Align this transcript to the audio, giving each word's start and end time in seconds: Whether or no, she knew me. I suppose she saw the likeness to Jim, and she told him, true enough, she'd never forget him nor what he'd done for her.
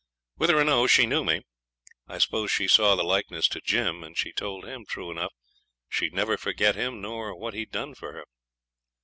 Whether 0.37 0.57
or 0.57 0.63
no, 0.63 0.87
she 0.87 1.05
knew 1.05 1.23
me. 1.23 1.41
I 2.07 2.17
suppose 2.17 2.49
she 2.49 2.67
saw 2.67 2.95
the 2.95 3.03
likeness 3.03 3.47
to 3.49 3.61
Jim, 3.61 4.03
and 4.03 4.17
she 4.17 4.33
told 4.33 4.65
him, 4.65 4.83
true 4.83 5.11
enough, 5.11 5.35
she'd 5.89 6.15
never 6.15 6.37
forget 6.37 6.73
him 6.73 7.01
nor 7.01 7.35
what 7.37 7.53
he'd 7.53 7.69
done 7.71 7.93
for 7.93 8.11
her. 8.13 8.23